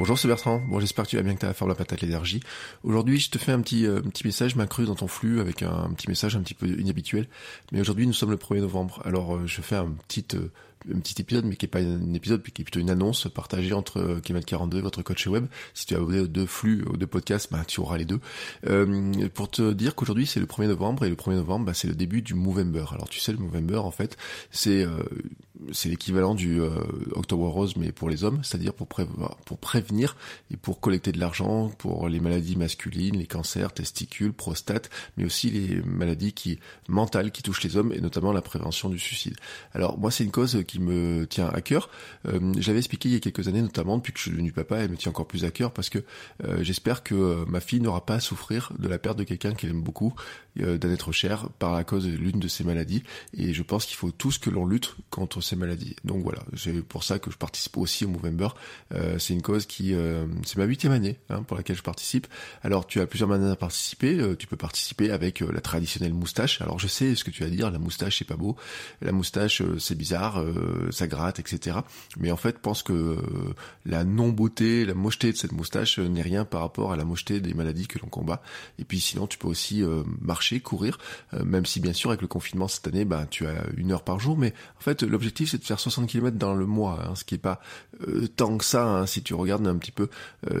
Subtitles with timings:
[0.00, 0.62] Bonjour, c'est Bertrand.
[0.66, 2.40] Bon, j'espère que tu vas bien, que tu as la forme, la patate, l'énergie.
[2.84, 5.62] Aujourd'hui, je te fais un petit, euh, petit message, m'a cru dans ton flux avec
[5.62, 7.28] un, un, petit message un petit peu inhabituel.
[7.70, 9.02] Mais aujourd'hui, nous sommes le 1er novembre.
[9.04, 10.48] Alors, euh, je fais un petit, euh,
[10.92, 13.28] un petit épisode, mais qui est pas un épisode, mais qui est plutôt une annonce
[13.28, 15.46] partagée entre euh, Kemal42, votre coach web.
[15.74, 18.20] Si tu as abonné aux deux flux, aux deux podcasts, bah, tu auras les deux.
[18.66, 21.88] Euh, pour te dire qu'aujourd'hui, c'est le 1er novembre, et le 1er novembre, bah, c'est
[21.88, 22.86] le début du Movember.
[22.92, 24.16] Alors, tu sais, le Movember, en fait,
[24.50, 25.02] c'est euh,
[25.72, 26.70] c'est l'équivalent du euh,
[27.12, 30.16] Octobre Rose, mais pour les hommes, c'est-à-dire pour, prévoir, pour prévenir
[30.50, 35.50] et pour collecter de l'argent pour les maladies masculines, les cancers, testicules, prostate, mais aussi
[35.50, 39.36] les maladies qui mentales qui touchent les hommes, et notamment la prévention du suicide.
[39.72, 41.90] Alors, moi, c'est une cause qui me tient à cœur.
[42.26, 44.78] Euh, J'avais expliqué il y a quelques années, notamment depuis que je suis devenu papa,
[44.78, 45.98] elle me tient encore plus à cœur parce que
[46.44, 49.52] euh, j'espère que euh, ma fille n'aura pas à souffrir de la perte de quelqu'un
[49.52, 50.14] qu'elle aime beaucoup,
[50.56, 53.02] d'un être cher, par la cause de l'une de ces maladies.
[53.36, 55.96] Et je pense qu'il faut tous que l'on lutte contre ces maladies.
[56.04, 58.48] Donc voilà, c'est pour ça que je participe aussi au Movember.
[59.18, 59.94] C'est une cause qui,
[60.44, 62.26] c'est ma huitième année hein, pour laquelle je participe.
[62.62, 64.18] Alors tu as plusieurs manières à participer.
[64.38, 66.60] tu peux participer avec la traditionnelle moustache.
[66.60, 68.56] Alors je sais ce que tu vas dire, la moustache c'est pas beau,
[69.00, 71.78] la moustache c'est bizarre euh, ça gratte, etc.
[72.18, 73.16] Mais en fait, pense que euh,
[73.84, 77.40] la non-beauté, la mocheté de cette moustache euh, n'est rien par rapport à la mocheté
[77.40, 78.42] des maladies que l'on combat.
[78.78, 79.82] Et puis sinon, tu peux aussi
[80.20, 80.98] marcher, courir,
[81.44, 84.20] même si bien sûr avec le confinement cette année, bah, tu as une heure par
[84.20, 84.36] jour.
[84.36, 87.34] Mais en fait, l'objectif c'est de faire 60 km dans le mois, hein, ce qui
[87.34, 87.60] est pas
[88.36, 88.84] tant que ça.
[88.84, 90.08] Hein, si tu regardes un petit peu,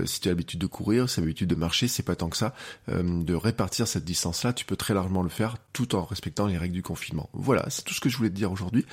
[0.04, 2.28] si tu as l'habitude de courir, si tu as l'habitude de marcher, c'est pas tant
[2.28, 2.54] que ça.
[2.88, 6.74] de répartir cette distance-là, tu peux très largement le faire tout en respectant les règles
[6.74, 7.28] du confinement.
[7.32, 8.84] Voilà, c'est tout ce que je voulais te dire aujourd'hui.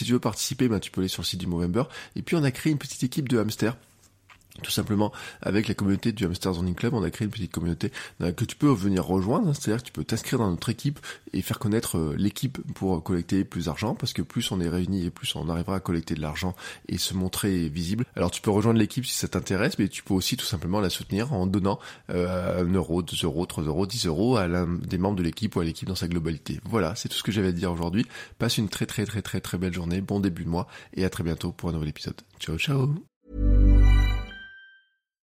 [0.00, 1.82] Si tu veux participer, ben, tu peux aller sur le site du Movember.
[2.16, 3.76] Et puis on a créé une petite équipe de hamsters
[4.62, 5.12] tout simplement
[5.42, 8.44] avec la communauté du Hamster Zoning Club, on a créé une petite communauté euh, que
[8.44, 9.52] tu peux venir rejoindre, hein.
[9.54, 10.98] c'est-à-dire que tu peux t'inscrire dans notre équipe
[11.32, 15.06] et faire connaître euh, l'équipe pour collecter plus d'argent, parce que plus on est réunis
[15.06, 16.54] et plus on arrivera à collecter de l'argent
[16.88, 18.04] et se montrer visible.
[18.16, 20.90] Alors tu peux rejoindre l'équipe si ça t'intéresse, mais tu peux aussi tout simplement la
[20.90, 21.78] soutenir en donnant
[22.10, 25.54] euh, 1 euro, 2 euros, 3 euros, 10 euros à l'un des membres de l'équipe
[25.56, 26.60] ou à l'équipe dans sa globalité.
[26.64, 28.06] Voilà, c'est tout ce que j'avais à dire aujourd'hui.
[28.38, 31.10] Passe une très très très très très belle journée, bon début de mois et à
[31.10, 32.20] très bientôt pour un nouvel épisode.
[32.38, 33.09] Ciao ciao